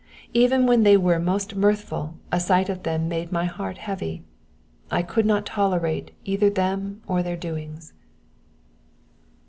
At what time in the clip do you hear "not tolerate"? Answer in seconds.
5.27-6.09